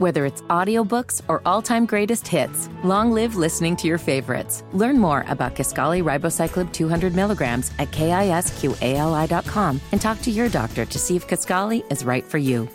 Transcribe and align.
Whether 0.00 0.24
it's 0.24 0.40
audiobooks 0.48 1.20
or 1.28 1.42
all-time 1.44 1.84
greatest 1.84 2.26
hits, 2.26 2.70
long 2.82 3.12
live 3.12 3.36
listening 3.36 3.76
to 3.76 3.86
your 3.86 3.98
favorites. 3.98 4.64
Learn 4.72 4.98
more 4.98 5.26
about 5.28 5.54
Kisqali 5.54 6.02
Ribociclib 6.02 6.72
200 6.72 7.14
milligrams 7.14 7.70
at 7.78 7.90
kisqali.com 7.90 9.78
and 9.92 10.00
talk 10.00 10.22
to 10.22 10.30
your 10.30 10.48
doctor 10.48 10.86
to 10.86 10.98
see 10.98 11.16
if 11.16 11.28
Kisqali 11.28 11.84
is 11.92 12.02
right 12.02 12.24
for 12.24 12.38
you. 12.38 12.66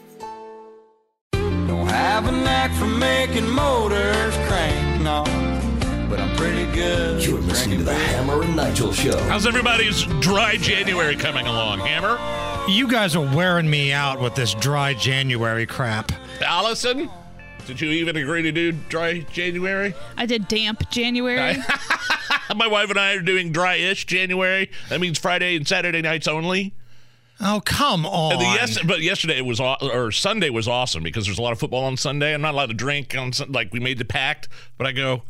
Don't 1.31 1.87
have 1.87 2.27
a 2.27 2.31
knack 2.31 2.71
for 2.77 2.85
making 2.85 3.49
motors 3.49 4.35
crank, 4.45 5.01
no. 5.01 5.23
But 6.07 6.19
I'm 6.19 6.35
pretty 6.37 6.71
good. 6.75 7.25
You're 7.25 7.41
listening 7.41 7.79
to 7.79 7.85
the 7.85 7.95
Hammer 7.95 8.43
and 8.43 8.55
Nigel 8.55 8.93
Show. 8.93 9.17
How's 9.23 9.47
everybody's 9.47 10.03
dry 10.21 10.57
January 10.57 11.15
coming 11.15 11.47
along? 11.47 11.79
Hammer? 11.79 12.19
You 12.67 12.87
guys 12.87 13.15
are 13.15 13.35
wearing 13.35 13.69
me 13.69 13.91
out 13.93 14.19
with 14.19 14.33
this 14.33 14.55
dry 14.55 14.95
January 14.95 15.67
crap. 15.67 16.11
Allison? 16.41 17.09
Did 17.67 17.79
you 17.79 17.89
even 17.91 18.15
agree 18.17 18.41
to 18.41 18.51
do 18.51 18.71
dry 18.71 19.19
January? 19.19 19.93
I 20.17 20.25
did 20.25 20.47
damp 20.47 20.89
January. 20.89 21.57
My 22.55 22.65
wife 22.67 22.89
and 22.89 22.99
I 22.99 23.13
are 23.13 23.21
doing 23.21 23.51
dry-ish 23.51 24.05
January. 24.05 24.71
That 24.89 24.99
means 24.99 25.19
Friday 25.19 25.55
and 25.55 25.67
Saturday 25.67 26.01
nights 26.01 26.27
only. 26.27 26.73
Oh, 27.39 27.61
come 27.63 28.05
on. 28.05 28.33
And 28.33 28.41
the 28.41 28.45
yes, 28.45 28.81
but 28.83 29.01
yesterday 29.01 29.37
it 29.37 29.45
was 29.45 29.59
or 29.59 30.11
Sunday 30.11 30.49
was 30.49 30.67
awesome 30.67 31.03
because 31.03 31.25
there's 31.25 31.37
a 31.37 31.41
lot 31.41 31.51
of 31.53 31.59
football 31.59 31.83
on 31.85 31.97
Sunday. 31.97 32.33
I'm 32.33 32.41
not 32.41 32.53
allowed 32.55 32.67
to 32.67 32.73
drink 32.73 33.15
on 33.15 33.31
Sun- 33.31 33.51
like 33.51 33.73
we 33.73 33.79
made 33.79 33.99
the 33.99 34.05
pact, 34.05 34.47
but 34.77 34.87
I 34.87 34.91
go. 34.91 35.23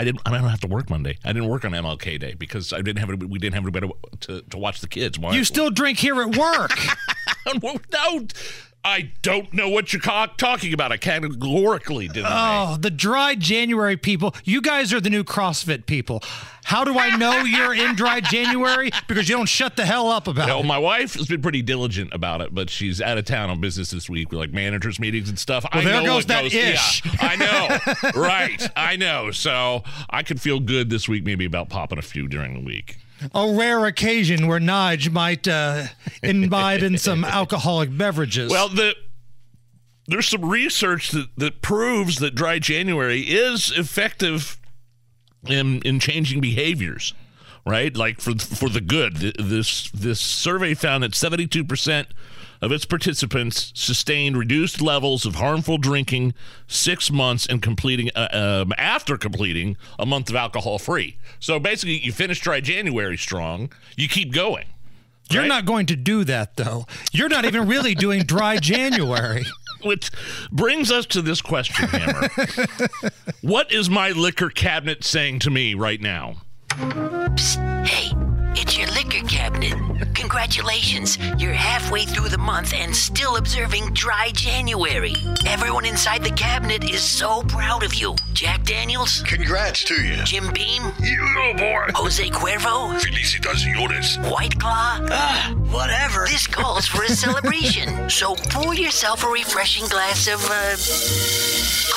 I 0.00 0.04
didn't. 0.04 0.22
I 0.24 0.30
don't 0.30 0.48
have 0.48 0.60
to 0.60 0.66
work 0.66 0.88
Monday. 0.88 1.18
I 1.26 1.34
didn't 1.34 1.50
work 1.50 1.62
on 1.66 1.72
MLK 1.72 2.18
Day 2.18 2.32
because 2.32 2.72
I 2.72 2.80
didn't 2.80 3.00
have. 3.00 3.22
We 3.22 3.38
didn't 3.38 3.52
have 3.52 3.64
anybody 3.64 3.90
to, 4.20 4.40
to 4.40 4.56
watch 4.56 4.80
the 4.80 4.88
kids. 4.88 5.18
Why? 5.18 5.34
you 5.34 5.44
still 5.44 5.68
drink 5.70 5.98
here 5.98 6.22
at 6.22 6.38
work. 6.38 6.70
no. 7.92 8.26
I 8.82 9.12
don't 9.20 9.52
know 9.52 9.68
what 9.68 9.92
you're 9.92 10.00
talking 10.00 10.72
about. 10.72 10.90
I 10.90 10.96
categorically 10.96 12.08
deny. 12.08 12.66
oh, 12.72 12.76
the 12.78 12.90
dry 12.90 13.34
January 13.34 13.96
people. 13.98 14.34
You 14.44 14.62
guys 14.62 14.94
are 14.94 15.00
the 15.00 15.10
new 15.10 15.22
CrossFit 15.22 15.84
people. 15.84 16.22
How 16.64 16.84
do 16.84 16.98
I 16.98 17.14
know 17.16 17.40
you're 17.44 17.74
in 17.74 17.94
dry 17.94 18.20
January? 18.22 18.90
Because 19.06 19.28
you 19.28 19.36
don't 19.36 19.48
shut 19.48 19.76
the 19.76 19.84
hell 19.84 20.08
up 20.08 20.28
about 20.28 20.48
No, 20.48 20.60
it. 20.60 20.64
my 20.66 20.78
wife 20.78 21.14
has 21.14 21.26
been 21.26 21.42
pretty 21.42 21.60
diligent 21.62 22.14
about 22.14 22.40
it, 22.40 22.54
but 22.54 22.70
she's 22.70 23.02
out 23.02 23.18
of 23.18 23.26
town 23.26 23.50
on 23.50 23.60
business 23.60 23.90
this 23.90 24.08
week 24.08 24.30
with 24.30 24.38
like 24.40 24.52
managers 24.52 24.98
meetings 24.98 25.28
and 25.28 25.38
stuff. 25.38 25.64
Well, 25.74 25.82
I 25.82 25.84
there 25.84 26.00
know 26.02 26.14
goes 26.14 26.26
that 26.26 26.42
goes, 26.44 26.54
ish. 26.54 27.04
Yeah, 27.04 27.12
I 27.20 27.36
know. 28.14 28.20
right. 28.20 28.66
I 28.76 28.96
know. 28.96 29.30
So 29.30 29.82
I 30.08 30.22
could 30.22 30.40
feel 30.40 30.58
good 30.58 30.88
this 30.88 31.06
week 31.08 31.24
maybe 31.24 31.44
about 31.44 31.68
popping 31.68 31.98
a 31.98 32.02
few 32.02 32.28
during 32.28 32.54
the 32.54 32.60
week. 32.60 32.96
A 33.34 33.52
rare 33.52 33.86
occasion 33.86 34.46
where 34.46 34.60
Nige 34.60 35.10
might 35.10 35.46
uh, 35.46 35.84
imbibe 36.22 36.82
in 36.82 36.98
some 36.98 37.24
alcoholic 37.24 37.96
beverages. 37.96 38.50
Well, 38.50 38.68
the 38.68 38.94
there's 40.06 40.28
some 40.28 40.44
research 40.44 41.10
that, 41.10 41.28
that 41.36 41.62
proves 41.62 42.16
that 42.16 42.34
dry 42.34 42.58
January 42.58 43.20
is 43.20 43.70
effective 43.76 44.58
in 45.46 45.80
in 45.82 46.00
changing 46.00 46.40
behaviors, 46.40 47.14
right? 47.66 47.96
Like 47.96 48.20
for 48.20 48.34
for 48.38 48.68
the 48.68 48.80
good. 48.80 49.16
This 49.16 49.90
this 49.90 50.20
survey 50.20 50.74
found 50.74 51.02
that 51.02 51.14
72 51.14 51.64
percent 51.64 52.08
of 52.62 52.72
its 52.72 52.84
participants 52.84 53.72
sustained 53.74 54.36
reduced 54.36 54.82
levels 54.82 55.24
of 55.24 55.36
harmful 55.36 55.78
drinking 55.78 56.34
six 56.66 57.10
months 57.10 57.46
and 57.46 57.62
completing 57.62 58.10
uh, 58.14 58.62
um, 58.66 58.74
after 58.76 59.16
completing 59.16 59.76
a 59.98 60.04
month 60.04 60.28
of 60.28 60.36
alcohol 60.36 60.78
free. 60.78 61.16
So 61.38 61.58
basically, 61.58 61.98
you 61.98 62.12
finish 62.12 62.40
dry 62.40 62.60
January 62.60 63.16
strong, 63.16 63.72
you 63.96 64.08
keep 64.08 64.32
going. 64.32 64.66
You're 65.30 65.42
right? 65.42 65.48
not 65.48 65.64
going 65.64 65.86
to 65.86 65.96
do 65.96 66.24
that, 66.24 66.56
though. 66.56 66.86
You're 67.12 67.28
not 67.28 67.44
even 67.44 67.68
really 67.68 67.94
doing 67.94 68.24
dry 68.24 68.56
January. 68.60 69.44
Which 69.82 70.10
brings 70.52 70.90
us 70.90 71.06
to 71.06 71.22
this 71.22 71.40
question, 71.40 71.88
Hammer. 71.88 72.28
what 73.40 73.72
is 73.72 73.88
my 73.88 74.10
liquor 74.10 74.50
cabinet 74.50 75.04
saying 75.04 75.38
to 75.40 75.50
me 75.50 75.72
right 75.74 76.00
now? 76.00 76.42
Psst. 77.36 77.69
Congratulations, 80.50 81.16
you're 81.38 81.52
halfway 81.52 82.04
through 82.04 82.28
the 82.28 82.36
month 82.36 82.74
and 82.74 82.94
still 82.94 83.36
observing 83.36 83.92
dry 83.92 84.32
January. 84.34 85.14
Everyone 85.46 85.86
inside 85.86 86.24
the 86.24 86.32
cabinet 86.32 86.90
is 86.90 87.02
so 87.02 87.42
proud 87.42 87.84
of 87.84 87.94
you. 87.94 88.16
Jack 88.32 88.64
Daniels, 88.64 89.22
Congrats 89.22 89.84
to 89.84 89.94
you. 90.02 90.16
Jim 90.24 90.52
Beam, 90.52 90.90
You 91.00 91.24
little 91.36 91.54
boy. 91.54 91.86
Jose 91.94 92.28
Cuervo, 92.30 92.98
Felicitaciones. 92.98 94.18
White 94.28 94.58
Claw. 94.58 94.98
Ah, 95.12 95.54
whatever. 95.70 96.26
This 96.26 96.48
calls 96.48 96.84
for 96.84 97.04
a 97.04 97.08
celebration. 97.10 98.10
So 98.10 98.34
pour 98.34 98.74
yourself 98.74 99.22
a 99.22 99.28
refreshing 99.28 99.86
glass 99.86 100.26
of, 100.26 100.44
uh, 100.50 100.74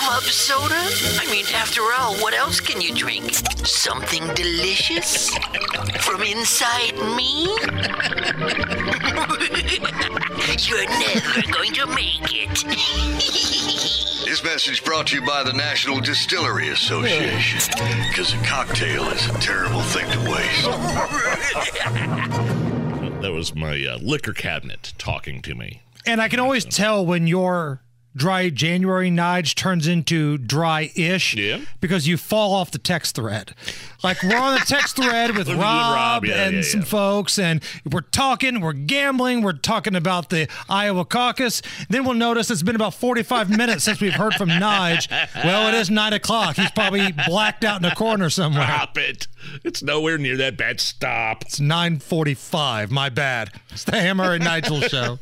club 0.03 0.23
soda? 0.23 0.75
I 0.75 1.27
mean, 1.31 1.45
after 1.55 1.81
all, 1.97 2.15
what 2.15 2.33
else 2.33 2.59
can 2.59 2.81
you 2.81 2.93
drink? 2.93 3.33
Something 3.65 4.27
delicious? 4.35 5.29
From 6.01 6.21
inside 6.23 6.95
me? 7.15 7.47
You're 10.59 10.85
never 10.85 11.41
going 11.51 11.73
to 11.73 11.87
make 11.87 12.31
it. 12.31 14.03
This 14.33 14.43
message 14.43 14.83
brought 14.83 15.05
to 15.07 15.17
you 15.17 15.21
by 15.27 15.43
the 15.43 15.53
National 15.53 15.99
Distillery 15.99 16.69
Association. 16.69 17.59
Because 18.09 18.33
a 18.33 18.37
cocktail 18.37 19.07
is 19.09 19.27
a 19.27 19.33
terrible 19.33 19.81
thing 19.81 20.09
to 20.09 20.31
waste. 20.31 20.63
That 23.21 23.31
was 23.31 23.53
my 23.53 23.85
uh, 23.85 23.99
liquor 24.01 24.33
cabinet 24.33 24.93
talking 24.97 25.43
to 25.43 25.53
me. 25.53 25.83
And 26.07 26.19
I 26.19 26.29
can 26.29 26.39
always 26.39 26.65
tell 26.65 27.05
when 27.05 27.27
your 27.27 27.82
dry 28.15 28.49
January 28.49 29.09
Nige 29.09 29.55
turns 29.55 29.87
into 29.87 30.37
dry 30.37 30.91
ish 30.95 31.35
Yeah. 31.35 31.61
because 31.81 32.07
you 32.07 32.17
fall 32.17 32.53
off 32.53 32.71
the 32.71 32.77
text 32.77 33.15
thread. 33.15 33.53
Like 34.03 34.21
we're 34.21 34.35
on 34.37 34.53
the 34.55 34.65
text 34.65 34.97
thread 34.97 35.35
with 35.37 35.47
Rob, 35.49 35.59
Rob, 35.59 36.25
yeah, 36.25 36.45
and 36.47 36.55
yeah, 36.57 36.61
some 36.61 36.81
folks, 36.81 37.39
and 37.39 37.63
we're 37.89 38.01
talking, 38.01 38.59
we're 38.61 38.73
gambling, 38.73 39.41
we're 39.41 39.53
talking 39.53 39.95
about 39.95 40.29
the 40.29 40.47
Iowa 40.69 41.05
caucus. 41.05 41.61
Then 41.89 42.03
we'll 42.03 42.13
notice 42.15 42.51
it's 42.51 42.63
been 42.63 42.75
about 42.75 42.93
45 42.93 43.49
minutes 43.57 43.85
since 43.85 44.01
we've 44.01 44.13
heard 44.13 44.33
from 44.35 44.49
Nige. 44.49 45.09
Well, 45.43 45.69
it 45.69 45.75
is 45.75 45.89
nine 45.89 46.13
o'clock. 46.13 46.57
He's 46.57 46.71
probably 46.71 47.13
blacked 47.27 47.63
out 47.63 47.81
in 47.81 47.85
a 47.89 47.95
corner 47.95 48.29
somewhere. 48.29 48.65
Stop 48.65 48.97
it. 48.97 49.27
It's 49.63 49.81
nowhere 49.81 50.17
near 50.17 50.37
that 50.37 50.57
bad. 50.57 50.79
Stop. 50.79 51.41
It's 51.43 51.59
9:45. 51.59 52.91
My 52.91 53.09
bad. 53.09 53.51
It's 53.71 53.83
the 53.83 53.99
Hammer 53.99 54.33
and 54.33 54.43
Nigel 54.43 54.81
show. 54.89 55.17